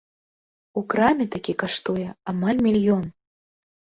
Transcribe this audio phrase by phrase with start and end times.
[0.79, 3.05] У краме такі каштуе амаль мільён.